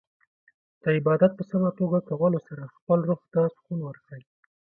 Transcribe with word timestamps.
د 0.81 0.83
عبادت 0.97 1.31
په 1.35 1.43
سمه 1.49 1.71
توګه 1.79 1.97
کولو 2.09 2.39
سره 2.47 2.73
خپل 2.75 2.99
روح 3.09 3.21
ته 3.33 3.41
سکون 3.55 3.79
ورکړئ. 3.85 4.23